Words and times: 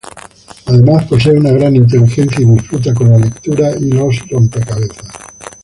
Además, 0.65 1.05
posee 1.05 1.37
una 1.37 1.51
gran 1.51 1.75
inteligencia, 1.75 2.43
y 2.43 2.49
disfruta 2.49 2.91
con 2.91 3.11
la 3.11 3.19
lectura 3.19 3.69
y 3.77 3.91
los 3.91 4.27
rompecabezas. 4.31 5.07